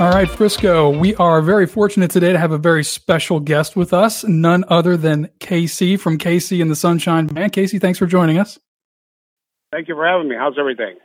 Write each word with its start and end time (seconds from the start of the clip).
All 0.00 0.10
right, 0.10 0.30
Frisco, 0.30 0.90
we 0.90 1.16
are 1.16 1.42
very 1.42 1.66
fortunate 1.66 2.12
today 2.12 2.32
to 2.32 2.38
have 2.38 2.52
a 2.52 2.58
very 2.58 2.84
special 2.84 3.40
guest 3.40 3.74
with 3.74 3.92
us, 3.92 4.22
none 4.22 4.64
other 4.68 4.96
than 4.96 5.26
KC 5.40 5.98
from 5.98 6.18
KC 6.18 6.62
and 6.62 6.70
the 6.70 6.76
Sunshine 6.76 7.26
Band. 7.26 7.52
Casey, 7.52 7.80
thanks 7.80 7.98
for 7.98 8.06
joining 8.06 8.38
us. 8.38 8.60
Thank 9.72 9.88
you 9.88 9.96
for 9.96 10.06
having 10.06 10.28
me. 10.28 10.36
How's 10.38 10.54
everything? 10.56 10.98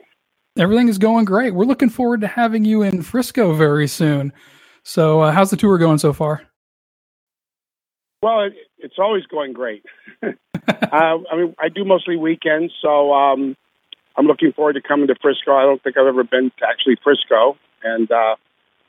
Everything 0.56 0.86
is 0.86 0.98
going 0.98 1.24
great. 1.24 1.56
We're 1.56 1.64
looking 1.64 1.88
forward 1.88 2.20
to 2.20 2.28
having 2.28 2.64
you 2.64 2.82
in 2.82 3.02
Frisco 3.02 3.52
very 3.54 3.88
soon. 3.88 4.32
So, 4.84 5.22
uh, 5.22 5.32
how's 5.32 5.50
the 5.50 5.56
tour 5.56 5.76
going 5.76 5.98
so 5.98 6.12
far? 6.12 6.42
Well, 8.22 8.42
it, 8.42 8.52
it's 8.78 9.00
always 9.00 9.26
going 9.26 9.54
great. 9.54 9.84
uh, 10.22 10.30
I 10.68 11.36
mean, 11.36 11.52
I 11.58 11.68
do 11.68 11.84
mostly 11.84 12.16
weekends, 12.16 12.72
so 12.80 13.12
um, 13.12 13.56
I'm 14.16 14.26
looking 14.26 14.52
forward 14.52 14.74
to 14.74 14.80
coming 14.80 15.08
to 15.08 15.16
Frisco. 15.20 15.52
I 15.56 15.62
don't 15.62 15.82
think 15.82 15.98
I've 15.98 16.06
ever 16.06 16.22
been 16.22 16.52
to 16.60 16.64
actually 16.64 16.96
Frisco, 17.02 17.56
and 17.82 18.08
uh, 18.12 18.36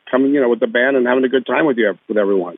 coming, 0.10 0.34
you 0.34 0.42
know, 0.42 0.50
with 0.50 0.60
the 0.60 0.68
band 0.68 0.98
and 0.98 1.06
having 1.08 1.24
a 1.24 1.30
good 1.30 1.46
time 1.46 1.66
with 1.66 1.78
you 1.78 1.98
with 2.08 2.18
everyone. 2.18 2.58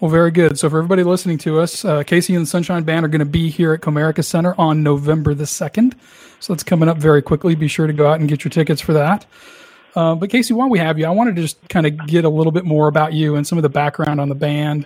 Well, 0.00 0.10
very 0.10 0.30
good. 0.30 0.58
So, 0.58 0.68
for 0.68 0.78
everybody 0.78 1.04
listening 1.04 1.38
to 1.38 1.58
us, 1.58 1.84
uh, 1.84 2.02
KC 2.02 2.34
and 2.34 2.42
the 2.42 2.50
Sunshine 2.50 2.82
Band 2.82 3.06
are 3.06 3.08
going 3.08 3.20
to 3.20 3.24
be 3.24 3.48
here 3.48 3.72
at 3.72 3.80
Comerica 3.80 4.22
Center 4.22 4.54
on 4.58 4.82
November 4.82 5.32
the 5.32 5.44
2nd. 5.44 5.94
So, 6.38 6.52
that's 6.52 6.62
coming 6.62 6.88
up 6.88 6.98
very 6.98 7.22
quickly. 7.22 7.54
Be 7.54 7.68
sure 7.68 7.86
to 7.86 7.94
go 7.94 8.06
out 8.06 8.20
and 8.20 8.28
get 8.28 8.44
your 8.44 8.50
tickets 8.50 8.82
for 8.82 8.92
that. 8.92 9.24
Uh, 9.94 10.14
but, 10.14 10.28
Casey, 10.28 10.52
while 10.52 10.68
we 10.68 10.78
have 10.78 10.98
you, 10.98 11.06
I 11.06 11.10
wanted 11.10 11.36
to 11.36 11.42
just 11.42 11.66
kind 11.70 11.86
of 11.86 12.06
get 12.06 12.26
a 12.26 12.28
little 12.28 12.52
bit 12.52 12.66
more 12.66 12.88
about 12.88 13.14
you 13.14 13.36
and 13.36 13.46
some 13.46 13.56
of 13.56 13.62
the 13.62 13.70
background 13.70 14.20
on 14.20 14.28
the 14.28 14.34
band. 14.34 14.84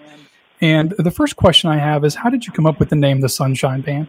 And 0.61 0.95
the 0.97 1.11
first 1.11 1.35
question 1.35 1.71
I 1.71 1.79
have 1.79 2.05
is 2.05 2.15
How 2.15 2.31
did 2.31 2.47
you 2.47 2.53
come 2.53 2.67
up 2.67 2.79
with 2.79 2.91
the 2.91 2.97
name 2.97 3.21
The 3.21 3.29
Sunshine 3.29 3.81
Band? 3.81 4.07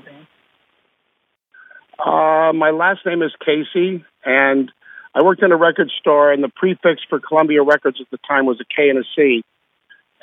Uh, 1.98 2.52
my 2.54 2.70
last 2.70 3.06
name 3.08 3.24
is 3.24 3.32
Casey, 3.44 4.04
and 4.24 4.72
I 5.14 5.24
worked 5.24 5.44
in 5.44 5.52
a 5.52 5.58
record 5.58 5.92
store, 6.00 6.32
and 6.32 6.44
the 6.44 6.50
prefix 6.50 7.02
for 7.10 7.20
Columbia 7.20 7.64
Records 7.64 8.00
at 8.00 8.10
the 8.12 8.20
time 8.28 8.46
was 8.46 8.60
a 8.62 8.66
K 8.66 8.90
and 8.90 9.00
a 9.00 9.04
C. 9.16 9.44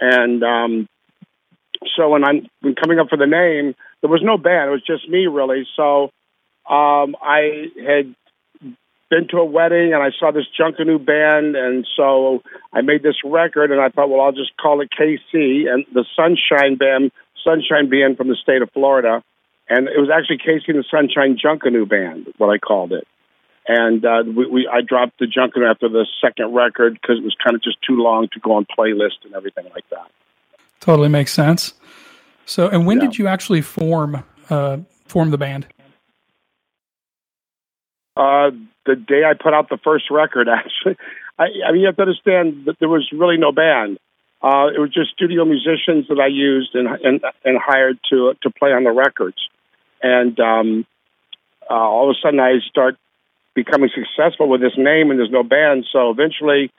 And 0.01 0.43
um, 0.43 0.89
so 1.97 2.09
when 2.09 2.25
I'm 2.25 2.49
when 2.61 2.75
coming 2.75 2.99
up 2.99 3.09
for 3.09 3.19
the 3.19 3.27
name, 3.27 3.75
there 4.01 4.11
was 4.11 4.23
no 4.23 4.39
band; 4.39 4.69
it 4.69 4.73
was 4.73 4.85
just 4.87 5.09
me, 5.09 5.27
really. 5.27 5.67
So 5.77 6.05
um, 6.69 7.17
I 7.21 7.67
had 7.77 8.15
been 9.11 9.29
to 9.29 9.39
a 9.39 9.45
wedding, 9.45 9.93
and 9.93 10.03
I 10.03 10.11
saw 10.19 10.31
this 10.31 10.47
Junkanoo 10.59 11.05
band, 11.05 11.57
and 11.57 11.87
so 11.97 12.43
I 12.73 12.81
made 12.81 13.03
this 13.03 13.17
record, 13.25 13.71
and 13.71 13.81
I 13.81 13.89
thought, 13.91 14.09
well, 14.09 14.21
I'll 14.21 14.33
just 14.33 14.57
call 14.57 14.81
it 14.81 14.91
KC 14.91 15.69
and 15.69 15.85
the 15.93 16.05
Sunshine 16.17 16.77
Band, 16.77 17.11
Sunshine 17.45 17.89
Band 17.91 18.17
from 18.17 18.29
the 18.29 18.37
state 18.37 18.63
of 18.63 18.71
Florida, 18.73 19.23
and 19.69 19.89
it 19.89 19.99
was 19.99 20.11
actually 20.11 20.39
KC 20.39 20.69
and 20.69 20.79
the 20.79 20.85
Sunshine 20.91 21.39
Junkanoo 21.43 21.89
Band, 21.89 22.33
what 22.39 22.49
I 22.49 22.59
called 22.59 22.93
it 22.93 23.07
and 23.69 24.05
uh, 24.05 24.25
we, 24.27 24.47
we 24.47 24.69
I 24.73 24.81
dropped 24.81 25.19
the 25.19 25.27
Junkin 25.27 25.63
after 25.63 25.89
the 25.89 26.07
second 26.23 26.55
record 26.55 26.95
because 26.95 27.19
it 27.19 27.25
was 27.25 27.37
kind 27.45 27.55
of 27.55 27.63
just 27.63 27.77
too 27.87 27.97
long 27.97 28.29
to 28.33 28.41
go 28.41 28.55
on 28.55 28.67
playlist 28.67 29.25
and 29.25 29.35
everything 29.35 29.67
like 29.75 29.89
that. 29.91 30.11
Totally 30.81 31.09
makes 31.09 31.33
sense. 31.33 31.75
So, 32.47 32.69
and 32.69 32.87
when 32.87 32.97
yeah. 32.99 33.07
did 33.07 33.19
you 33.19 33.29
actually 33.29 33.61
form 33.61 34.25
uh, 34.49 34.79
form 35.07 35.31
the 35.31 35.39
band? 35.39 35.67
Uh, 38.17 38.51
the 38.87 38.97
day 38.97 39.23
I 39.25 39.35
put 39.35 39.53
out 39.53 39.69
the 39.69 39.79
first 39.85 40.11
record, 40.11 40.49
actually. 40.53 40.97
I, 41.39 41.45
I 41.69 41.73
mean, 41.73 41.83
you 41.83 41.87
have 41.87 41.97
to 41.97 42.03
understand 42.03 42.65
that 42.65 42.77
there 42.81 42.89
was 42.89 43.07
really 43.13 43.37
no 43.37 43.53
band. 43.53 43.99
Uh, 44.41 44.69
it 44.75 44.79
was 44.79 44.91
just 44.93 45.11
studio 45.11 45.45
musicians 45.45 46.09
that 46.09 46.19
I 46.19 46.29
used 46.29 46.75
and 46.75 46.89
and, 46.89 47.21
and 47.45 47.59
hired 47.63 47.99
to 48.09 48.33
to 48.43 48.51
play 48.51 48.71
on 48.71 48.85
the 48.85 48.93
records. 48.93 49.37
And 50.03 50.39
um, 50.41 50.87
uh, 51.69 51.75
all 51.75 52.09
of 52.09 52.17
a 52.17 52.19
sudden, 52.23 52.41
I 52.41 52.61
start 52.67 52.97
becoming 53.65 53.91
successful 53.93 54.49
with 54.49 54.61
this 54.61 54.77
name 54.77 55.11
and 55.11 55.19
there's 55.19 55.31
no 55.31 55.43
band. 55.43 55.85
So 55.93 56.11
eventually, 56.11 56.71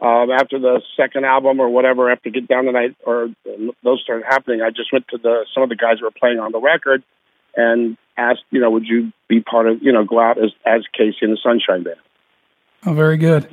um, 0.00 0.30
after 0.30 0.58
the 0.58 0.80
second 0.96 1.24
album 1.24 1.58
or 1.58 1.68
whatever, 1.68 2.10
after 2.10 2.30
Get 2.30 2.46
Down 2.46 2.64
Tonight 2.64 2.96
or 3.04 3.30
those 3.82 4.00
started 4.02 4.24
happening, 4.28 4.62
I 4.62 4.70
just 4.70 4.92
went 4.92 5.08
to 5.08 5.18
the 5.18 5.46
some 5.52 5.64
of 5.64 5.68
the 5.68 5.76
guys 5.76 5.98
who 5.98 6.04
were 6.04 6.12
playing 6.12 6.38
on 6.38 6.52
the 6.52 6.60
record 6.60 7.02
and 7.56 7.96
asked, 8.16 8.44
you 8.50 8.60
know, 8.60 8.70
would 8.70 8.86
you 8.86 9.12
be 9.28 9.40
part 9.40 9.66
of, 9.66 9.82
you 9.82 9.92
know, 9.92 10.04
go 10.04 10.20
out 10.20 10.38
as 10.38 10.52
as 10.64 10.82
KC 10.98 11.14
and 11.22 11.32
the 11.32 11.38
Sunshine 11.42 11.82
Band. 11.82 11.96
Oh, 12.86 12.94
very 12.94 13.16
good. 13.16 13.48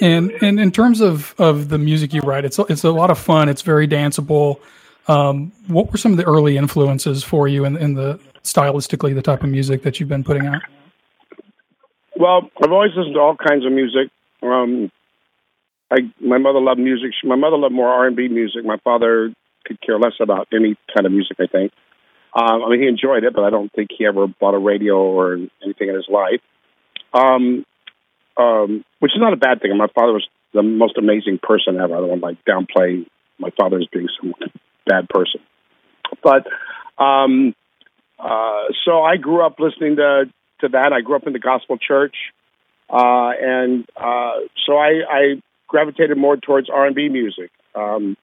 And 0.00 0.30
and 0.40 0.58
in 0.58 0.72
terms 0.72 1.02
of 1.02 1.34
of 1.38 1.68
the 1.68 1.78
music 1.78 2.14
you 2.14 2.22
write, 2.22 2.46
it's 2.46 2.58
it's 2.58 2.84
a 2.84 2.90
lot 2.90 3.10
of 3.10 3.18
fun. 3.18 3.50
It's 3.50 3.62
very 3.62 3.86
danceable. 3.86 4.58
Um, 5.08 5.52
what 5.66 5.92
were 5.92 5.98
some 5.98 6.12
of 6.12 6.18
the 6.18 6.24
early 6.24 6.56
influences 6.56 7.22
for 7.22 7.48
you 7.48 7.64
in, 7.64 7.76
in 7.76 7.94
the 7.94 8.18
stylistically 8.44 9.14
the 9.14 9.22
type 9.22 9.42
of 9.42 9.50
music 9.50 9.82
that 9.82 10.00
you've 10.00 10.08
been 10.08 10.24
putting 10.24 10.46
out? 10.46 10.62
Well, 12.22 12.48
I've 12.62 12.70
always 12.70 12.92
listened 12.94 13.16
to 13.16 13.20
all 13.20 13.34
kinds 13.34 13.66
of 13.66 13.72
music. 13.72 14.08
Um, 14.44 14.92
I 15.90 16.02
my 16.20 16.38
mother 16.38 16.60
loved 16.60 16.78
music. 16.78 17.10
She, 17.20 17.26
my 17.26 17.34
mother 17.34 17.56
loved 17.56 17.74
more 17.74 17.88
R 17.88 18.06
and 18.06 18.14
B 18.14 18.28
music. 18.28 18.64
My 18.64 18.76
father 18.84 19.34
could 19.64 19.80
care 19.80 19.98
less 19.98 20.12
about 20.20 20.46
any 20.52 20.76
kind 20.94 21.04
of 21.04 21.10
music. 21.10 21.38
I 21.40 21.48
think. 21.48 21.72
Um, 22.32 22.62
I 22.62 22.70
mean, 22.70 22.82
he 22.82 22.86
enjoyed 22.86 23.24
it, 23.24 23.34
but 23.34 23.42
I 23.42 23.50
don't 23.50 23.72
think 23.72 23.90
he 23.98 24.06
ever 24.06 24.28
bought 24.28 24.54
a 24.54 24.58
radio 24.58 24.98
or 24.98 25.34
anything 25.64 25.88
in 25.88 25.96
his 25.96 26.06
life. 26.08 26.40
Um, 27.12 27.66
um, 28.36 28.84
which 29.00 29.10
is 29.16 29.20
not 29.20 29.32
a 29.32 29.36
bad 29.36 29.60
thing. 29.60 29.76
My 29.76 29.88
father 29.92 30.12
was 30.12 30.26
the 30.54 30.62
most 30.62 30.96
amazing 30.98 31.40
person 31.42 31.74
ever. 31.74 31.96
I 31.96 31.98
don't 31.98 32.08
want 32.08 32.20
to 32.20 32.26
like 32.26 32.44
downplay 32.44 33.04
my 33.40 33.50
father 33.58 33.78
as 33.78 33.88
being 33.92 34.06
some 34.20 34.32
bad 34.86 35.08
person, 35.08 35.40
but 36.22 36.46
um, 37.02 37.52
uh, 38.16 38.66
so 38.84 39.02
I 39.02 39.16
grew 39.16 39.44
up 39.44 39.58
listening 39.58 39.96
to 39.96 40.26
to 40.62 40.68
that. 40.68 40.92
I 40.92 41.00
grew 41.02 41.16
up 41.16 41.26
in 41.26 41.32
the 41.32 41.38
gospel 41.38 41.76
church, 41.76 42.16
uh, 42.90 43.30
and 43.40 43.86
uh, 43.96 44.40
so 44.66 44.76
I, 44.76 45.02
I 45.08 45.42
gravitated 45.68 46.16
more 46.16 46.36
towards 46.36 46.68
R 46.70 46.86
and 46.86 46.96
B 46.96 47.08
music. 47.08 47.50
Um, 47.74 48.16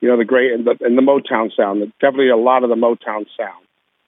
you 0.00 0.08
know, 0.08 0.18
the 0.18 0.24
great 0.24 0.52
and 0.52 0.66
the, 0.66 0.76
and 0.80 0.98
the 0.98 1.02
Motown 1.02 1.50
sound. 1.56 1.80
Definitely 2.00 2.28
a 2.28 2.36
lot 2.36 2.62
of 2.62 2.68
the 2.68 2.76
Motown 2.76 3.26
sound, 3.36 3.64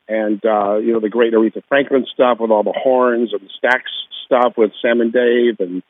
and 0.09 0.45
uh, 0.45 0.77
you 0.77 0.93
know 0.93 1.01
the 1.01 1.09
great 1.09 1.33
Aretha 1.33 1.63
Franklin 1.69 2.07
stuff 2.13 2.39
with 2.39 2.51
all 2.51 2.63
the 2.63 2.75
horns 2.77 3.33
and 3.33 3.41
the 3.41 3.51
Stax 3.69 3.81
stuff 4.27 4.55
with 4.57 4.73
Sam 4.83 5.01
and 5.01 5.13
Dave, 5.13 5.59
and 5.61 5.83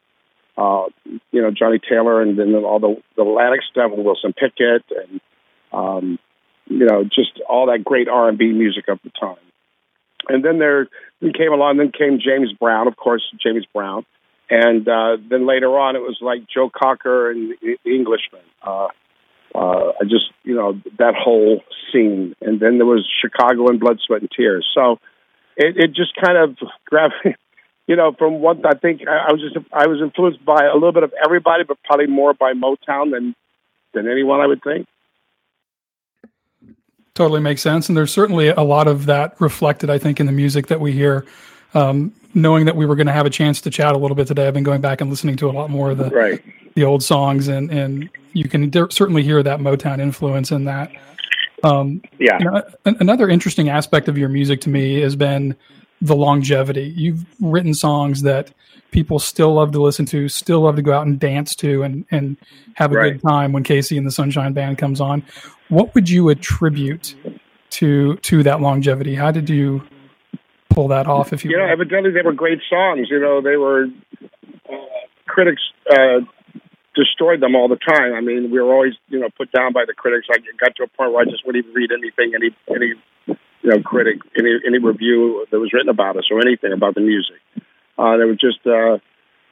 uh, 0.56 0.84
you 1.32 1.42
know 1.42 1.50
Johnnie 1.50 1.80
Taylor, 1.80 2.22
and 2.22 2.38
then 2.38 2.54
all 2.54 2.78
the 2.78 3.02
the 3.16 3.22
Atlantic 3.22 3.60
stuff 3.70 3.90
with 3.90 4.04
Wilson 4.04 4.32
Pickett, 4.32 4.84
and 4.90 5.20
um, 5.72 6.18
you 6.66 6.86
know 6.86 7.04
just 7.04 7.40
all 7.48 7.66
that 7.66 7.84
great 7.84 8.08
R 8.08 8.28
and 8.28 8.38
B 8.38 8.52
music 8.52 8.88
of 8.88 9.00
the 9.02 9.10
time. 9.18 9.36
And 10.28 10.44
then 10.44 10.58
there 10.58 10.88
then 11.20 11.32
came 11.32 11.52
along, 11.52 11.78
then 11.78 11.92
came 11.92 12.18
James 12.18 12.52
Brown, 12.52 12.88
of 12.88 12.96
course, 12.96 13.22
James 13.42 13.64
Brown. 13.72 14.04
And 14.48 14.88
uh, 14.88 15.16
then 15.28 15.46
later 15.46 15.78
on, 15.78 15.96
it 15.96 16.00
was 16.00 16.18
like 16.20 16.42
Joe 16.52 16.70
Cocker 16.70 17.30
and 17.30 17.54
the 17.60 17.76
Englishmen. 17.86 18.42
Uh, 18.62 18.88
uh, 19.54 19.92
I 20.00 20.04
just, 20.04 20.30
you 20.44 20.54
know, 20.54 20.80
that 20.98 21.14
whole 21.18 21.62
scene. 21.92 22.36
And 22.40 22.60
then 22.60 22.78
there 22.78 22.86
was 22.86 23.08
Chicago 23.20 23.68
and 23.68 23.80
Blood, 23.80 23.98
Sweat, 24.06 24.20
and 24.20 24.30
Tears. 24.30 24.68
So 24.74 24.98
it, 25.56 25.76
it 25.76 25.94
just 25.94 26.14
kind 26.14 26.36
of 26.36 26.56
grabbed, 26.84 27.14
you 27.86 27.96
know, 27.96 28.12
from 28.16 28.40
what 28.40 28.64
I 28.64 28.78
think 28.78 29.02
I, 29.08 29.28
I 29.28 29.32
was 29.32 29.40
just, 29.40 29.66
I 29.72 29.86
was 29.86 30.00
influenced 30.00 30.44
by 30.44 30.64
a 30.64 30.74
little 30.74 30.92
bit 30.92 31.02
of 31.02 31.12
everybody, 31.24 31.64
but 31.64 31.78
probably 31.84 32.06
more 32.06 32.34
by 32.34 32.52
Motown 32.52 33.12
than, 33.12 33.34
than 33.94 34.08
anyone 34.08 34.40
I 34.40 34.46
would 34.46 34.62
think. 34.62 34.86
Totally 37.16 37.40
makes 37.40 37.62
sense. 37.62 37.88
And 37.88 37.96
there's 37.96 38.12
certainly 38.12 38.48
a 38.48 38.60
lot 38.60 38.86
of 38.86 39.06
that 39.06 39.40
reflected, 39.40 39.88
I 39.88 39.96
think, 39.96 40.20
in 40.20 40.26
the 40.26 40.32
music 40.32 40.66
that 40.66 40.80
we 40.80 40.92
hear. 40.92 41.24
Um, 41.72 42.12
knowing 42.34 42.66
that 42.66 42.76
we 42.76 42.84
were 42.84 42.94
going 42.94 43.06
to 43.06 43.12
have 43.14 43.24
a 43.24 43.30
chance 43.30 43.62
to 43.62 43.70
chat 43.70 43.94
a 43.94 43.98
little 43.98 44.14
bit 44.14 44.26
today, 44.26 44.46
I've 44.46 44.52
been 44.52 44.64
going 44.64 44.82
back 44.82 45.00
and 45.00 45.08
listening 45.08 45.36
to 45.36 45.48
a 45.48 45.52
lot 45.52 45.70
more 45.70 45.90
of 45.90 45.96
the 45.96 46.10
right. 46.10 46.42
the 46.74 46.84
old 46.84 47.02
songs, 47.02 47.48
and 47.48 47.70
and 47.70 48.10
you 48.34 48.50
can 48.50 48.70
certainly 48.90 49.22
hear 49.22 49.42
that 49.42 49.60
Motown 49.60 49.98
influence 49.98 50.52
in 50.52 50.66
that. 50.66 50.92
Um, 51.64 52.02
yeah. 52.18 52.38
You 52.38 52.50
know, 52.50 52.62
another 52.84 53.30
interesting 53.30 53.70
aspect 53.70 54.08
of 54.08 54.18
your 54.18 54.28
music 54.28 54.60
to 54.62 54.68
me 54.68 55.00
has 55.00 55.16
been 55.16 55.56
the 56.02 56.14
longevity. 56.14 56.92
You've 56.94 57.24
written 57.40 57.72
songs 57.72 58.20
that 58.22 58.52
people 58.90 59.18
still 59.18 59.54
love 59.54 59.72
to 59.72 59.80
listen 59.80 60.04
to, 60.06 60.28
still 60.28 60.60
love 60.60 60.76
to 60.76 60.82
go 60.82 60.92
out 60.92 61.06
and 61.06 61.18
dance 61.18 61.56
to, 61.56 61.82
and 61.82 62.04
and 62.10 62.36
have 62.74 62.92
a 62.92 62.96
right. 62.96 63.12
good 63.14 63.22
time 63.22 63.52
when 63.52 63.64
KC 63.64 63.96
and 63.96 64.06
the 64.06 64.12
Sunshine 64.12 64.52
Band 64.52 64.76
comes 64.76 65.00
on. 65.00 65.24
What 65.68 65.94
would 65.94 66.08
you 66.08 66.28
attribute 66.28 67.14
to 67.70 68.16
to 68.16 68.42
that 68.42 68.60
longevity? 68.60 69.14
How 69.14 69.30
did 69.30 69.50
you 69.50 69.82
pull 70.70 70.88
that 70.88 71.06
off? 71.06 71.32
If 71.32 71.44
you, 71.44 71.50
you 71.50 71.58
know, 71.58 71.66
evidently 71.66 72.10
they 72.12 72.22
were 72.22 72.32
great 72.32 72.60
songs. 72.68 73.08
You 73.10 73.18
know, 73.18 73.40
they 73.40 73.56
were 73.56 73.86
uh, 74.70 74.76
critics 75.26 75.62
uh, 75.90 76.20
destroyed 76.94 77.40
them 77.40 77.54
all 77.54 77.68
the 77.68 77.76
time. 77.76 78.14
I 78.14 78.20
mean, 78.20 78.50
we 78.50 78.60
were 78.60 78.72
always 78.72 78.94
you 79.08 79.20
know 79.20 79.28
put 79.36 79.52
down 79.52 79.72
by 79.72 79.84
the 79.86 79.94
critics. 79.94 80.26
I 80.30 80.38
got 80.58 80.76
to 80.76 80.84
a 80.84 80.88
point 80.88 81.12
where 81.12 81.22
I 81.22 81.30
just 81.30 81.46
wouldn't 81.46 81.64
even 81.64 81.74
read 81.74 81.90
anything 81.92 82.32
any 82.34 82.50
any 82.74 82.94
you 83.26 83.70
know 83.70 83.82
critic 83.82 84.18
any 84.38 84.54
any 84.66 84.78
review 84.78 85.46
that 85.50 85.58
was 85.58 85.72
written 85.72 85.88
about 85.88 86.16
us 86.16 86.24
or 86.30 86.40
anything 86.40 86.72
about 86.72 86.94
the 86.94 87.00
music. 87.00 87.40
Uh, 87.98 88.16
there 88.16 88.26
was 88.26 88.38
just 88.38 88.60
uh, 88.66 88.98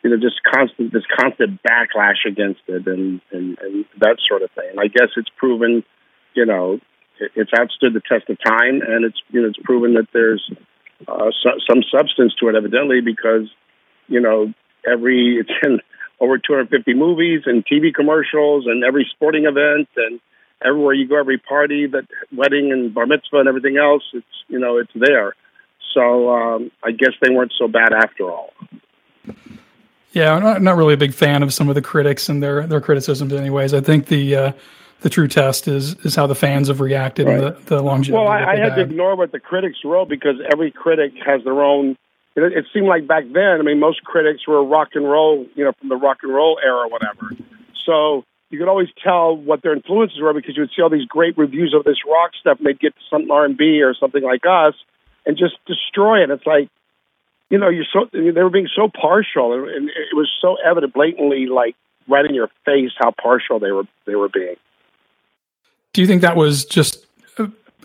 you 0.03 0.11
know 0.11 0.17
just 0.17 0.41
constant 0.45 0.93
this 0.93 1.05
constant 1.19 1.61
backlash 1.63 2.25
against 2.27 2.61
it 2.69 2.87
and, 2.87 3.21
and 3.33 3.59
and 3.59 3.85
that 3.99 4.17
sort 4.29 4.43
of 4.43 4.51
thing. 4.53 4.69
And 4.71 4.81
I 4.81 4.89
guess 4.89 5.09
it's 5.17 5.31
proven 5.37 5.85
you 6.35 6.47
know, 6.47 6.81
it's 7.19 7.51
outstood 7.53 7.95
the 7.95 8.03
test 8.09 8.29
of 8.29 8.39
time, 8.45 8.81
and 8.87 9.05
it's 9.05 9.21
you 9.31 9.43
know 9.43 9.49
it's 9.49 9.59
proven 9.63 9.95
that 9.95 10.09
there's 10.13 10.43
uh, 11.09 11.31
so, 11.43 11.51
some 11.69 11.83
substance 11.91 12.35
to 12.41 12.49
it, 12.49 12.55
evidently, 12.55 13.01
because 13.01 13.49
you 14.09 14.21
know 14.21 14.53
every 14.87 15.37
it's 15.41 15.51
in 15.63 15.81
over 16.21 16.39
250 16.39 16.95
movies 16.95 17.43
and 17.47 17.65
TV 17.67 17.93
commercials 17.93 18.67
and 18.67 18.85
every 18.85 19.07
sporting 19.15 19.45
event 19.47 19.89
and 19.97 20.21
everywhere 20.65 20.95
you 20.95 21.09
go, 21.09 21.19
every 21.19 21.39
party, 21.39 21.87
that 21.87 22.07
wedding 22.33 22.73
and 22.73 22.95
bar 22.95 23.07
mitzvah 23.07 23.39
and 23.39 23.49
everything 23.49 23.77
else. 23.77 24.03
It's 24.13 24.27
you 24.49 24.59
know 24.59 24.79
it's 24.79 24.93
there. 24.95 25.35
So 25.93 26.31
um, 26.31 26.71
I 26.83 26.91
guess 26.91 27.13
they 27.23 27.31
weren't 27.31 27.53
so 27.57 27.69
bad 27.69 27.93
after 27.93 28.25
all. 28.25 28.53
Yeah, 30.13 30.35
I'm 30.35 30.43
not, 30.43 30.63
not, 30.63 30.77
really 30.77 30.95
a 30.95 30.97
big 30.97 31.13
fan 31.13 31.43
of 31.43 31.53
some 31.53 31.69
of 31.69 31.75
the 31.75 31.83
critics 31.83 32.29
and 32.29 32.43
their 32.43 32.67
their 32.67 32.81
criticisms. 32.81 33.33
Anyways, 33.33 33.75
I 33.75 33.81
think 33.81 34.07
the 34.07 34.37
uh, 34.37 34.53
the 35.01 35.11
true 35.11 35.29
test 35.29 35.69
is 35.69 35.95
is 36.05 36.15
how 36.15 36.27
the 36.27 36.35
fans 36.35 36.69
have 36.69 36.81
reacted 36.81 37.27
right. 37.27 37.43
and 37.43 37.57
the, 37.57 37.77
the 37.77 37.83
longevity. 37.83 38.13
Well, 38.13 38.29
I, 38.29 38.45
I 38.45 38.57
had, 38.57 38.71
had 38.71 38.75
to 38.77 38.81
ignore 38.83 39.17
what 39.17 39.33
the 39.33 39.41
critics 39.41 39.79
wrote 39.85 40.09
because 40.09 40.37
every 40.51 40.71
critic 40.71 41.13
has 41.25 41.45
their 41.45 41.63
own. 41.63 41.97
It, 42.37 42.53
it 42.53 42.67
seemed 42.73 42.87
like 42.87 43.07
back 43.07 43.25
then, 43.33 43.61
I 43.61 43.63
mean, 43.63 43.79
most 43.79 44.03
critics 44.03 44.47
were 44.47 44.65
rock 44.65 44.91
and 44.95 45.05
roll, 45.05 45.47
you 45.55 45.65
know, 45.65 45.73
from 45.79 45.89
the 45.89 45.97
rock 45.97 46.19
and 46.23 46.33
roll 46.33 46.59
era, 46.65 46.87
or 46.87 46.89
whatever. 46.89 47.31
So 47.85 48.25
you 48.51 48.59
could 48.59 48.69
always 48.69 48.89
tell 49.03 49.37
what 49.37 49.63
their 49.63 49.75
influences 49.75 50.21
were 50.21 50.33
because 50.33 50.57
you 50.57 50.63
would 50.63 50.71
see 50.77 50.83
all 50.83 50.91
these 50.91 51.07
great 51.07 51.37
reviews 51.37 51.75
of 51.75 51.85
this 51.85 51.99
rock 52.07 52.33
stuff, 52.41 52.59
and 52.59 52.67
they'd 52.67 52.81
get 52.81 52.95
to 52.95 53.01
something 53.11 53.31
R 53.31 53.45
and 53.45 53.57
B 53.57 53.83
or 53.83 53.95
something 53.95 54.23
like 54.23 54.43
us, 54.49 54.75
and 55.27 55.37
just 55.37 55.57
destroy 55.67 56.23
it. 56.23 56.31
It's 56.31 56.47
like, 56.47 56.69
you 57.51 57.59
know, 57.59 57.69
you're 57.69 57.87
so 57.93 58.09
they 58.13 58.43
were 58.43 58.51
being 58.51 58.69
so 58.75 58.89
partial, 58.89 59.53
and 59.53 59.89
it 59.89 60.15
was 60.15 60.31
so 60.41 60.57
evident, 60.65 60.95
blatantly, 60.95 61.47
like 61.47 61.77
right 62.09 62.25
in 62.25 62.35
your 62.35 62.49
face, 62.65 62.93
how 62.99 63.11
partial 63.11 63.59
they 63.59 63.71
were 63.71 63.85
they 64.07 64.15
were 64.15 64.29
being. 64.29 64.57
Do 65.95 66.01
you 66.01 66.09
think 66.09 66.23
that 66.23 66.37
was 66.37 66.65
just 66.65 67.07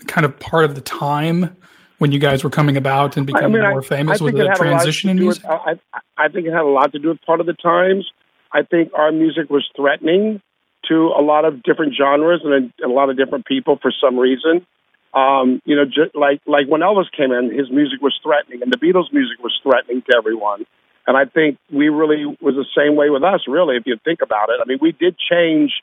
kind 0.08 0.26
of 0.26 0.38
part 0.40 0.66
of 0.66 0.76
the 0.76 0.82
time 0.82 1.56
when 2.00 2.12
you 2.12 2.20
guys 2.20 2.44
were 2.44 2.50
coming 2.50 2.76
about 2.76 3.16
and 3.16 3.26
becoming 3.26 3.62
I 3.62 3.66
mean, 3.66 3.70
more 3.70 3.84
famous? 3.84 4.20
with 4.20 4.36
the 4.36 4.52
transition 4.56 5.12
in 5.12 5.20
music? 5.20 5.44
With, 5.44 5.52
I, 5.52 5.76
I 6.18 6.28
think 6.28 6.48
it 6.48 6.52
had 6.52 6.64
a 6.64 6.68
lot 6.68 6.92
to 6.94 7.00
do 7.00 7.10
with 7.10 7.22
part 7.22 7.40
of 7.40 7.46
the 7.46 7.54
times. 7.54 8.10
I 8.52 8.64
think 8.64 8.92
our 8.96 9.12
music 9.12 9.52
was 9.52 9.64
threatening 9.76 10.42
to 10.88 11.14
a 11.16 11.22
lot 11.22 11.46
of 11.46 11.62
different 11.62 11.94
genres 11.96 12.42
and 12.44 12.74
a, 12.82 12.88
a 12.88 12.92
lot 12.92 13.12
of 13.12 13.18
different 13.18 13.46
people 13.46 13.78
for 13.80 13.94
some 14.02 14.18
reason. 14.18 14.66
Um, 15.14 15.62
you 15.66 15.76
know, 15.76 15.86
just 15.86 16.16
like 16.16 16.42
like 16.48 16.68
when 16.68 16.82
Elvis 16.82 17.12
came 17.16 17.32
in, 17.32 17.56
his 17.56 17.70
music 17.70 18.02
was 18.02 18.18
threatening, 18.24 18.64
and 18.64 18.74
the 18.74 18.78
Beatles' 18.78 19.14
music 19.14 19.38
was 19.44 19.54
threatening 19.62 20.02
to 20.10 20.18
everyone. 20.18 20.66
And 21.06 21.16
I 21.16 21.26
think 21.26 21.60
we 21.72 21.90
really 21.90 22.26
was 22.42 22.56
the 22.56 22.66
same 22.76 22.96
way 22.96 23.12
with 23.12 23.24
us. 23.24 23.42
Really, 23.48 23.76
if 23.76 23.84
you 23.86 23.98
think 24.04 24.22
about 24.24 24.50
it, 24.50 24.60
I 24.62 24.66
mean, 24.66 24.80
we 24.82 24.94
did 24.94 25.16
change 25.18 25.74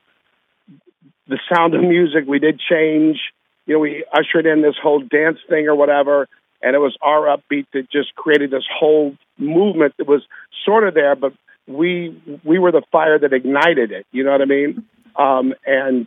the 1.28 1.38
sound 1.52 1.74
of 1.74 1.82
music. 1.82 2.24
We 2.26 2.38
did 2.38 2.60
change. 2.60 3.18
You 3.66 3.74
know, 3.74 3.80
we 3.80 4.04
ushered 4.12 4.46
in 4.46 4.62
this 4.62 4.76
whole 4.80 5.00
dance 5.00 5.38
thing 5.48 5.66
or 5.66 5.74
whatever, 5.74 6.28
and 6.62 6.74
it 6.74 6.78
was 6.78 6.96
our 7.02 7.26
upbeat 7.36 7.66
that 7.72 7.90
just 7.90 8.14
created 8.14 8.50
this 8.50 8.64
whole 8.72 9.16
movement 9.38 9.94
that 9.98 10.06
was 10.06 10.22
sort 10.64 10.86
of 10.86 10.94
there, 10.94 11.16
but 11.16 11.32
we 11.66 12.20
we 12.44 12.58
were 12.58 12.72
the 12.72 12.82
fire 12.92 13.18
that 13.18 13.32
ignited 13.32 13.90
it. 13.90 14.06
You 14.12 14.24
know 14.24 14.32
what 14.32 14.42
I 14.42 14.44
mean? 14.44 14.84
Um, 15.16 15.54
and 15.66 16.06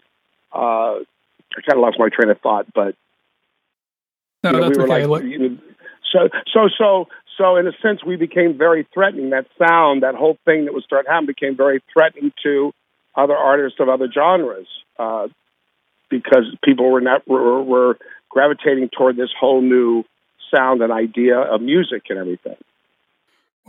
uh, 0.53 1.01
I 1.01 1.61
kind 1.65 1.77
of 1.77 1.79
lost 1.79 1.97
my 1.99 2.09
train 2.09 2.29
of 2.29 2.39
thought, 2.39 2.67
but 2.73 2.95
no, 4.43 4.51
you 4.51 4.57
know, 4.57 4.63
that's 4.63 4.77
we 4.77 4.83
were 4.83 4.93
okay. 4.93 5.05
like, 5.05 5.23
you 5.23 5.37
know, 5.37 5.57
so 6.13 6.29
so 6.53 6.69
so 6.77 7.07
so 7.37 7.55
in 7.57 7.67
a 7.67 7.71
sense, 7.81 8.03
we 8.05 8.15
became 8.15 8.57
very 8.57 8.87
threatening. 8.93 9.31
That 9.31 9.47
sound, 9.57 10.03
that 10.03 10.15
whole 10.15 10.37
thing 10.45 10.65
that 10.65 10.73
was 10.73 10.83
starting 10.85 11.11
happening, 11.11 11.27
became 11.27 11.57
very 11.57 11.83
threatening 11.91 12.31
to 12.43 12.73
other 13.15 13.35
artists 13.35 13.79
of 13.79 13.89
other 13.89 14.09
genres 14.11 14.67
uh, 14.97 15.27
because 16.09 16.45
people 16.63 16.91
were 16.91 17.01
not 17.01 17.27
were, 17.27 17.61
were 17.61 17.97
gravitating 18.29 18.89
toward 18.95 19.17
this 19.17 19.29
whole 19.39 19.61
new 19.61 20.03
sound 20.51 20.81
and 20.81 20.91
idea 20.91 21.37
of 21.37 21.61
music 21.61 22.03
and 22.09 22.19
everything. 22.19 22.55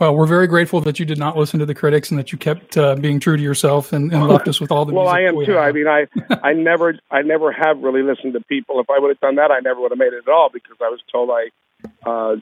Well, 0.01 0.15
we're 0.15 0.25
very 0.25 0.47
grateful 0.47 0.81
that 0.81 0.97
you 0.97 1.05
did 1.05 1.19
not 1.19 1.37
listen 1.37 1.59
to 1.59 1.65
the 1.67 1.75
critics 1.75 2.09
and 2.09 2.17
that 2.17 2.31
you 2.31 2.37
kept 2.39 2.75
uh, 2.75 2.95
being 2.95 3.19
true 3.19 3.37
to 3.37 3.43
yourself 3.43 3.93
and, 3.93 4.11
and 4.11 4.27
left 4.27 4.47
us 4.47 4.59
with 4.59 4.71
all 4.71 4.83
the. 4.83 4.95
well, 4.95 5.07
I 5.07 5.21
am 5.21 5.35
we 5.35 5.45
too. 5.45 5.51
Have. 5.51 5.63
I 5.63 5.71
mean, 5.71 5.87
I 5.87 6.07
I 6.43 6.53
never 6.53 6.97
I 7.11 7.21
never 7.21 7.51
have 7.51 7.77
really 7.83 8.01
listened 8.01 8.33
to 8.33 8.41
people. 8.41 8.79
If 8.79 8.89
I 8.89 8.97
would 8.97 9.09
have 9.09 9.19
done 9.19 9.35
that, 9.35 9.51
I 9.51 9.59
never 9.59 9.79
would 9.79 9.91
have 9.91 9.99
made 9.99 10.13
it 10.13 10.23
at 10.27 10.31
all 10.31 10.49
because 10.51 10.77
I 10.81 10.89
was 10.89 11.01
told 11.11 11.29
I, 11.29 12.09
uh, 12.09 12.35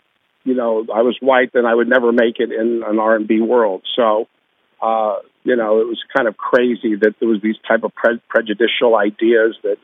you 0.46 0.56
know, 0.56 0.86
I 0.94 1.02
was 1.02 1.18
white 1.20 1.52
and 1.54 1.68
I 1.68 1.76
would 1.76 1.90
never 1.90 2.14
make 2.14 2.40
it 2.40 2.50
in 2.54 2.82
an 2.88 2.98
R 2.98 3.18
and 3.18 3.28
B 3.28 3.42
world. 3.42 3.82
So, 3.94 4.30
uh, 4.82 5.18
you 5.44 5.56
know, 5.56 5.80
it 5.82 5.88
was 5.88 6.02
kind 6.16 6.28
of 6.28 6.38
crazy 6.38 6.96
that 6.96 7.16
there 7.20 7.30
was 7.30 7.42
these 7.42 7.58
type 7.68 7.84
of 7.84 7.94
pre- 7.96 8.22
prejudicial 8.28 8.96
ideas 8.96 9.56
that 9.64 9.78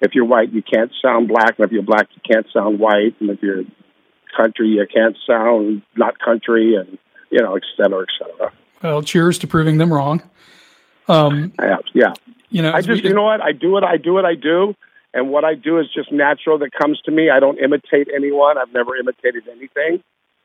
if 0.00 0.14
you're 0.14 0.24
white 0.24 0.52
you 0.52 0.62
can't 0.62 0.90
sound 1.00 1.28
black, 1.28 1.58
and 1.58 1.66
if 1.66 1.72
you're 1.72 1.82
black 1.82 2.08
you 2.14 2.22
can't 2.28 2.46
sound 2.52 2.78
white, 2.78 3.14
and 3.20 3.30
if 3.30 3.42
you're 3.42 3.64
country 4.36 4.68
you 4.68 4.86
can't 4.92 5.16
sound 5.26 5.82
not 5.96 6.18
country, 6.18 6.74
and 6.74 6.98
you 7.30 7.40
know, 7.40 7.56
et 7.56 7.62
cetera, 7.76 8.02
et 8.02 8.08
cetera. 8.18 8.52
Well, 8.82 9.02
cheers 9.02 9.38
to 9.38 9.46
proving 9.46 9.78
them 9.78 9.92
wrong. 9.92 10.22
Um, 11.08 11.52
yeah, 11.60 11.76
yeah. 11.94 12.12
You 12.50 12.62
know, 12.62 12.72
I 12.72 12.80
just, 12.80 13.02
we, 13.02 13.08
you 13.08 13.14
know 13.14 13.22
what? 13.22 13.40
I 13.40 13.52
do 13.52 13.70
what 13.70 13.84
I 13.84 13.96
do 13.96 14.12
what 14.12 14.24
I 14.24 14.34
do, 14.34 14.74
and 15.14 15.30
what 15.30 15.44
I 15.44 15.54
do 15.54 15.78
is 15.78 15.86
just 15.94 16.12
natural 16.12 16.58
that 16.58 16.72
comes 16.72 17.00
to 17.06 17.10
me. 17.10 17.30
I 17.30 17.40
don't 17.40 17.58
imitate 17.58 18.08
anyone. 18.14 18.58
I've 18.58 18.72
never 18.72 18.96
imitated 18.96 19.44
anything. 19.48 20.02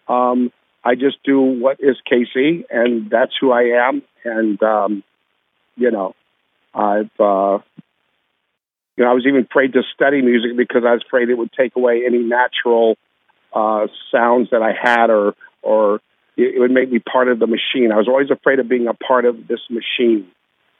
Um, 0.07 0.51
I 0.83 0.95
just 0.95 1.17
do 1.23 1.39
what 1.41 1.77
is 1.79 1.97
KC, 2.09 2.65
and 2.69 3.09
that's 3.09 3.33
who 3.39 3.51
I 3.51 3.87
am. 3.87 4.01
And 4.23 4.61
um, 4.63 5.03
you 5.75 5.91
know, 5.91 6.15
I've 6.73 7.11
uh, 7.19 7.59
you 8.95 9.03
know, 9.03 9.11
I 9.11 9.13
was 9.13 9.25
even 9.27 9.41
afraid 9.49 9.73
to 9.73 9.83
study 9.93 10.21
music 10.21 10.57
because 10.57 10.83
I 10.85 10.93
was 10.93 11.03
afraid 11.05 11.29
it 11.29 11.37
would 11.37 11.53
take 11.53 11.75
away 11.75 12.03
any 12.05 12.19
natural 12.19 12.97
uh, 13.53 13.87
sounds 14.11 14.49
that 14.51 14.61
I 14.61 14.73
had 14.73 15.09
or 15.09 15.35
or 15.61 15.99
it 16.37 16.59
would 16.59 16.71
make 16.71 16.91
me 16.91 16.99
part 16.99 17.29
of 17.29 17.39
the 17.39 17.47
machine. 17.47 17.91
I 17.91 17.97
was 17.97 18.07
always 18.07 18.29
afraid 18.29 18.59
of 18.59 18.69
being 18.69 18.87
a 18.87 18.93
part 18.93 19.25
of 19.25 19.47
this 19.47 19.59
machine 19.69 20.27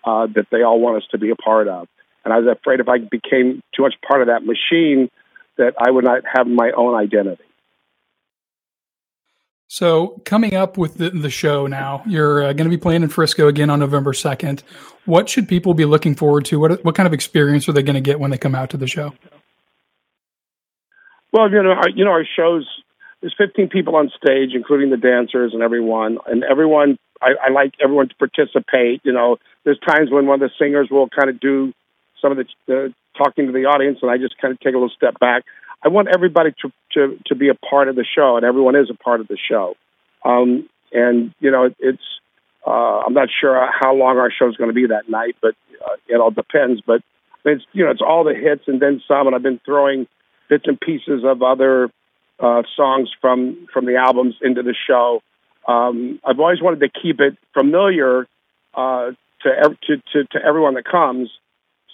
uh, 0.06 0.28
that 0.36 0.48
they 0.52 0.62
all 0.62 0.80
want 0.80 0.98
us 0.98 1.04
to 1.12 1.18
be 1.18 1.32
a 1.32 1.36
part 1.36 1.68
of. 1.68 1.88
And 2.24 2.34
I 2.34 2.38
was 2.40 2.48
afraid 2.48 2.80
if 2.80 2.88
I 2.88 3.00
became 3.00 3.64
too 3.76 3.82
much 3.82 3.96
part 4.08 4.22
of 4.22 4.28
that 4.28 4.46
machine, 4.46 5.10
that 5.58 5.74
I 5.80 5.90
would 5.90 6.04
not 6.04 6.22
have 6.32 6.46
my 6.46 6.72
own 6.72 6.94
identity. 6.94 7.44
So, 9.70 10.22
coming 10.24 10.56
up 10.56 10.78
with 10.78 10.98
the, 10.98 11.10
the 11.10 11.30
show 11.30 11.68
now, 11.68 12.02
you're 12.08 12.42
uh, 12.42 12.54
going 12.54 12.70
to 12.70 12.70
be 12.70 12.78
playing 12.78 13.04
in 13.04 13.10
Frisco 13.10 13.48
again 13.48 13.70
on 13.70 13.80
November 13.80 14.14
2nd. 14.14 14.62
What 15.06 15.28
should 15.28 15.50
people 15.50 15.74
be 15.74 15.84
looking 15.84 16.16
forward 16.16 16.46
to? 16.46 16.60
What, 16.60 16.86
what 16.86 16.96
kind 16.96 17.06
of 17.06 17.14
experience 17.14 17.68
are 17.68 17.74
they 17.74 17.84
going 17.84 17.96
to 17.96 18.02
get 18.02 18.20
when 18.20 18.32
they 18.32 18.38
come 18.38 18.56
out 18.56 18.70
to 18.70 18.78
the 18.78 18.88
show? 18.88 19.14
Well, 21.34 21.52
you 21.52 21.62
know, 21.62 21.72
our, 21.72 21.90
you 21.90 22.06
know, 22.06 22.12
our 22.12 22.26
shows 22.26 22.66
there's 23.22 23.36
15 23.38 23.70
people 23.70 23.96
on 23.96 24.12
stage, 24.16 24.52
including 24.54 24.90
the 24.90 24.98
dancers 24.98 25.54
and 25.54 25.62
everyone, 25.62 26.20
and 26.28 26.44
everyone. 26.44 26.98
I, 27.22 27.32
I 27.48 27.52
like 27.52 27.74
everyone 27.84 28.10
to 28.10 28.16
participate. 28.16 29.02
You 29.04 29.12
know, 29.12 29.38
there's 29.64 29.80
times 29.80 30.12
when 30.12 30.28
one 30.28 30.42
of 30.42 30.50
the 30.50 30.54
singers 30.60 30.90
will 30.92 31.10
kind 31.10 31.30
of 31.30 31.40
do 31.40 31.74
some 32.22 32.32
of 32.32 32.38
the, 32.38 32.46
the 32.68 32.94
talking 33.18 33.48
to 33.48 33.52
the 33.52 33.66
audience, 33.66 34.00
and 34.02 34.12
I 34.12 34.18
just 34.18 34.38
kind 34.38 34.54
of 34.54 34.60
take 34.60 34.76
a 34.76 34.78
little 34.78 34.94
step 34.96 35.20
back. 35.20 35.44
I 35.84 35.90
want 35.90 36.08
everybody 36.14 36.52
to 36.62 36.72
to 36.94 37.20
to 37.28 37.36
be 37.36 37.50
a 37.50 37.56
part 37.56 37.88
of 37.88 37.96
the 37.96 38.06
show, 38.06 38.38
and 38.38 38.46
everyone 38.46 38.76
is 38.76 38.90
a 38.90 38.96
part 38.96 39.22
of 39.22 39.28
the 39.28 39.38
show. 39.38 39.76
Um, 40.26 40.68
and 40.92 41.34
you 41.40 41.52
know, 41.52 41.70
it's 41.80 42.04
uh, 42.66 43.02
I'm 43.06 43.14
not 43.14 43.30
sure 43.40 43.70
how 43.80 43.96
long 43.96 44.18
our 44.18 44.32
show 44.32 44.50
is 44.50 44.58
going 44.58 44.70
to 44.70 44.74
be 44.74 44.88
that 44.88 45.10
night, 45.10 45.36
but 45.42 45.56
uh, 45.86 45.96
it 46.08 46.16
all 46.16 46.32
depends. 46.32 46.82
But 46.86 47.02
it's 47.46 47.64
you 47.74 47.86
know, 47.86 47.92
it's 47.92 48.02
all 48.02 48.24
the 48.24 48.34
hits 48.34 48.64
and 48.68 48.82
then 48.82 49.02
some, 49.08 49.28
and 49.28 49.36
I've 49.36 49.44
been 49.44 49.62
throwing 49.66 50.08
bits 50.50 50.66
and 50.68 50.80
pieces 50.80 51.24
of 51.24 51.42
other 51.42 51.90
uh, 52.40 52.64
songs 52.76 53.10
from 53.22 53.68
from 53.74 53.86
the 53.86 53.96
albums 53.96 54.36
into 54.42 54.64
the 54.64 54.76
show. 54.88 55.22
Um, 55.68 56.20
I've 56.26 56.40
always 56.40 56.62
wanted 56.62 56.80
to 56.80 56.90
keep 57.02 57.20
it 57.20 57.38
familiar 57.54 58.28
uh, 58.74 59.12
to, 59.44 59.78
to, 59.88 59.98
to 59.98 60.24
to 60.32 60.46
everyone 60.46 60.74
that 60.76 60.86
comes. 60.86 61.30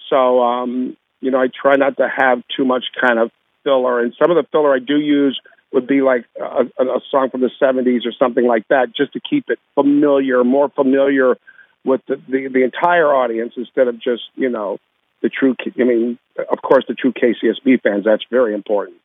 So 0.09 0.41
um, 0.41 0.97
you 1.21 1.31
know, 1.31 1.39
I 1.39 1.47
try 1.47 1.75
not 1.75 1.97
to 1.97 2.07
have 2.07 2.43
too 2.55 2.65
much 2.65 2.85
kind 2.99 3.19
of 3.19 3.31
filler, 3.63 4.01
and 4.01 4.13
some 4.21 4.31
of 4.31 4.37
the 4.37 4.47
filler 4.51 4.73
I 4.73 4.79
do 4.79 4.99
use 4.99 5.39
would 5.71 5.87
be 5.87 6.01
like 6.01 6.25
a, 6.39 6.65
a 6.83 6.99
song 7.09 7.29
from 7.29 7.41
the 7.41 7.51
'70s 7.61 8.05
or 8.05 8.11
something 8.17 8.45
like 8.45 8.67
that, 8.69 8.95
just 8.95 9.13
to 9.13 9.19
keep 9.19 9.49
it 9.49 9.59
familiar, 9.75 10.43
more 10.43 10.69
familiar 10.69 11.37
with 11.83 12.01
the, 12.07 12.15
the, 12.27 12.47
the 12.47 12.63
entire 12.63 13.13
audience 13.13 13.53
instead 13.57 13.87
of 13.87 13.95
just 13.95 14.23
you 14.35 14.49
know 14.49 14.77
the 15.21 15.29
true. 15.29 15.55
I 15.79 15.83
mean, 15.83 16.19
of 16.37 16.61
course, 16.61 16.85
the 16.87 16.93
true 16.93 17.13
KCSB 17.13 17.81
fans. 17.81 18.05
That's 18.05 18.25
very 18.29 18.53
important 18.53 18.97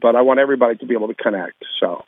but 0.00 0.16
I 0.16 0.22
want 0.22 0.40
everybody 0.40 0.76
to 0.78 0.86
be 0.86 0.94
able 0.94 1.08
to 1.08 1.14
connect. 1.14 1.64
So. 1.80 2.04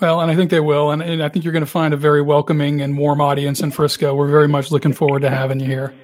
Well, 0.00 0.20
and 0.20 0.30
I 0.30 0.36
think 0.36 0.50
they 0.50 0.60
will, 0.60 0.90
and, 0.90 1.02
and 1.02 1.22
I 1.22 1.28
think 1.28 1.44
you're 1.44 1.52
going 1.52 1.64
to 1.64 1.70
find 1.70 1.94
a 1.94 1.96
very 1.96 2.20
welcoming 2.20 2.80
and 2.80 2.98
warm 2.98 3.20
audience 3.20 3.60
in 3.60 3.70
Frisco. 3.70 4.14
We're 4.14 4.28
very 4.28 4.48
much 4.48 4.70
looking 4.70 4.92
forward 4.92 5.22
to 5.22 5.30
having 5.30 5.60
you 5.60 5.66
here. 5.66 5.94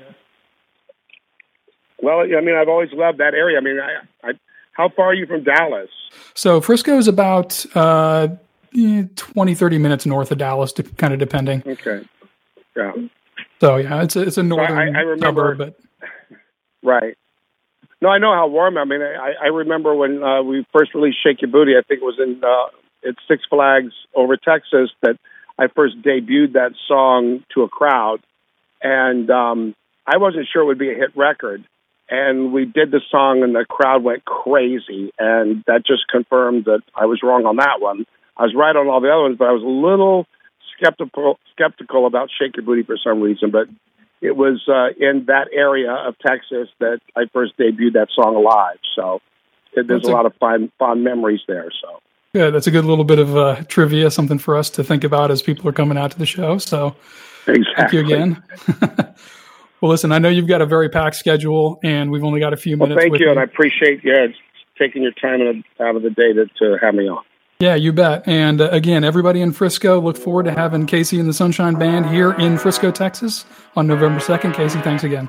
Well, 2.03 2.21
I 2.21 2.41
mean, 2.41 2.55
I've 2.55 2.69
always 2.69 2.91
loved 2.93 3.19
that 3.19 3.35
area. 3.35 3.59
I 3.59 3.61
mean, 3.61 3.79
I, 3.79 4.29
I, 4.29 4.33
how 4.73 4.89
far 4.89 5.07
are 5.07 5.15
you 5.15 5.27
from 5.27 5.45
Dallas? 5.45 5.91
So 6.35 6.61
Frisco 6.61 6.97
is 6.97 7.09
about 7.09 7.65
uh, 7.75 8.29
20, 8.73 9.55
30 9.55 9.79
minutes 9.79 10.07
north 10.07 10.31
of 10.31 10.39
Dallas, 10.39 10.73
to, 10.75 10.83
kind 10.83 11.13
of 11.13 11.19
depending. 11.19 11.63
Okay. 11.67 12.07
Yeah. 12.77 12.93
So 13.61 13.77
yeah, 13.77 14.03
it's 14.03 14.17
a, 14.17 14.23
it's 14.23 14.39
a 14.39 14.43
northern 14.43 14.69
so 14.69 14.75
I, 14.75 15.01
I 15.01 15.03
remember, 15.03 15.57
suburb, 15.57 15.59
but 15.59 15.81
right. 16.83 17.17
No, 18.01 18.09
I 18.09 18.19
know 18.19 18.33
how 18.33 18.47
warm. 18.47 18.79
I 18.79 18.85
mean, 18.85 19.03
I, 19.03 19.33
I 19.43 19.47
remember 19.49 19.95
when 19.95 20.23
uh, 20.23 20.43
we 20.43 20.65
first 20.73 20.95
released 20.95 21.19
"Shake 21.23 21.43
Your 21.43 21.51
Booty." 21.51 21.73
I 21.77 21.83
think 21.87 22.01
it 22.01 22.05
was 22.05 22.19
in 22.19 22.41
uh, 22.43 23.09
at 23.09 23.17
Six 23.29 23.43
Flags 23.51 23.93
over 24.15 24.37
Texas. 24.39 24.91
That 25.03 25.19
I 25.59 25.67
first 25.69 26.01
debuted 26.01 26.55
that 26.55 26.73
song 26.89 27.45
to 27.55 27.63
a 27.63 27.69
crowd, 27.69 28.21
and 28.83 29.31
um, 29.31 29.75
I 30.07 30.17
wasn't 30.17 30.49
sure 30.51 30.63
it 30.63 30.67
would 30.67 30.79
be 30.79 30.91
a 30.91 30.95
hit 30.95 31.15
record. 31.15 31.63
And 32.11 32.53
we 32.53 32.65
did 32.65 32.91
the 32.91 33.01
song, 33.11 33.43
and 33.45 33.55
the 33.55 33.65
crowd 33.65 34.03
went 34.03 34.25
crazy, 34.25 35.13
and 35.19 35.63
that 35.67 35.87
just 35.87 36.09
confirmed 36.09 36.65
that 36.65 36.83
I 36.95 37.07
was 37.07 37.23
wrong 37.23 37.47
on 37.47 37.57
that 37.57 37.81
one. 37.81 38.05
I 38.37 38.43
was 38.43 38.55
right 38.55 38.75
on 38.75 38.89
all 38.89 39.01
the 39.01 39.11
other 39.11 39.23
ones, 39.23 39.37
but 39.39 39.49
I 39.49 39.53
was 39.53 39.63
a 39.63 39.67
little 39.67 40.27
skeptical 40.77 41.39
skeptical 41.53 42.07
about 42.07 42.29
"Shake 42.37 42.57
Your 42.57 42.65
Booty" 42.65 42.83
for 42.83 42.97
some 42.97 43.21
reason. 43.21 43.51
But 43.51 43.69
it 44.21 44.37
was 44.37 44.63
uh, 44.69 44.89
in 44.99 45.27
that 45.27 45.49
area 45.53 45.93
of 45.93 46.19
Texas 46.19 46.69
that 46.81 47.01
I 47.17 47.27
first 47.33 47.57
debuted 47.57 47.95
that 47.95 48.09
song 48.15 48.43
live. 48.43 48.79
So 48.97 49.21
it, 49.73 49.87
there's 49.87 50.07
a, 50.07 50.11
a, 50.11 50.13
lot 50.13 50.27
of 50.27 50.35
fun, 50.37 50.71
fond 50.79 51.05
memories 51.05 51.41
there. 51.47 51.71
So 51.81 52.01
yeah, 52.33 52.51
that's 52.51 52.67
a 52.67 52.71
good 52.71 52.85
little 52.85 53.05
bit 53.05 53.19
of 53.19 53.37
uh, 53.37 53.57
trivia, 53.69 54.11
something 54.11 54.39
for 54.39 54.57
us 54.57 54.71
to 54.71 54.85
think 54.85 55.05
about 55.05 55.31
as 55.31 55.43
people 55.43 55.69
are 55.69 55.73
coming 55.73 55.97
out 55.99 56.13
to 56.13 56.19
the 56.19 56.27
show. 56.27 56.59
So 56.59 56.95
exactly. 57.47 57.75
thank 57.77 57.93
you 57.93 58.01
again. 58.01 58.43
well, 59.81 59.91
listen, 59.91 60.13
I 60.13 60.19
know 60.19 60.29
you've 60.29 60.49
got 60.49 60.63
a 60.63 60.67
very 60.67 60.89
packed 60.89 61.17
schedule, 61.17 61.79
and 61.83 62.11
we've 62.11 62.25
only 62.25 62.41
got 62.41 62.53
a 62.53 62.57
few 62.57 62.77
minutes. 62.77 62.97
Well, 62.97 63.03
thank 63.03 63.19
you, 63.19 63.27
you, 63.27 63.31
and 63.31 63.41
I 63.41 63.45
appreciate 63.45 64.01
yeah 64.05 64.27
taking 64.81 65.03
your 65.03 65.13
time 65.13 65.63
out 65.79 65.95
of 65.95 66.03
the 66.03 66.11
day 66.11 66.33
to, 66.33 66.47
to 66.59 66.79
have 66.81 66.95
me 66.95 67.07
on. 67.07 67.23
Yeah, 67.61 67.75
you 67.75 67.93
bet. 67.93 68.27
And 68.27 68.61
uh, 68.61 68.71
again, 68.71 69.05
everybody 69.05 69.43
in 69.43 69.53
Frisco, 69.53 70.01
look 70.01 70.17
forward 70.17 70.45
to 70.45 70.53
having 70.53 70.87
KC 70.87 71.21
and 71.21 71.29
the 71.29 71.35
Sunshine 71.35 71.75
Band 71.75 72.07
here 72.07 72.33
in 72.33 72.57
Frisco, 72.57 72.91
Texas 72.91 73.45
on 73.77 73.87
November 73.87 74.19
2nd. 74.19 74.55
Casey, 74.55 74.81
thanks 74.81 75.05
again. 75.05 75.29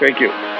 Thank 0.00 0.20
you. 0.20 0.53